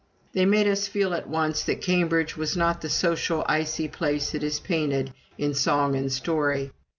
They 0.33 0.47
made 0.47 0.67
us 0.67 0.87
feel 0.87 1.13
at 1.13 1.29
once 1.29 1.61
that 1.61 1.81
Cambridge 1.83 2.35
was 2.35 2.57
not 2.57 2.81
the 2.81 2.89
socially 2.89 3.43
icy 3.45 3.87
place 3.87 4.33
it 4.33 4.41
is 4.41 4.59
painted 4.59 5.13
in 5.37 5.53
song 5.53 5.95
and 5.95 6.11
story. 6.11 6.71